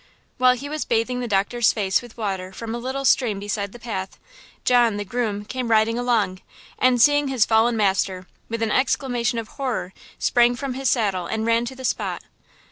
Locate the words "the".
1.19-1.27, 3.71-3.77, 4.97-5.05, 11.75-11.85